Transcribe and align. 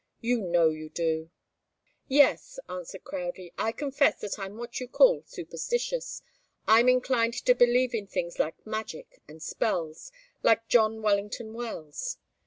You 0.19 0.39
know 0.41 0.71
you 0.71 0.89
do." 0.89 1.29
"Yes," 2.07 2.59
answered 2.67 3.03
Crowdie. 3.03 3.53
"I 3.55 3.71
confess 3.71 4.19
that 4.21 4.39
I'm 4.39 4.57
what 4.57 4.79
you 4.79 4.87
call 4.87 5.21
superstitious. 5.27 6.23
I'm 6.67 6.89
inclined 6.89 7.35
to 7.45 7.53
believe 7.53 7.93
in 7.93 8.07
things 8.07 8.39
like 8.39 8.65
magic 8.65 9.21
and 9.27 9.43
spells 9.43 10.11
like 10.41 10.67
John 10.67 11.03
Wellington 11.03 11.53
Wells. 11.53 12.17